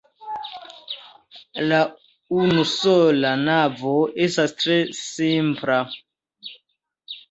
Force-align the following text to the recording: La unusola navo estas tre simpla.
La 1.73 1.81
unusola 2.39 3.35
navo 3.45 3.95
estas 4.29 4.59
tre 4.67 4.83
simpla. 5.05 5.83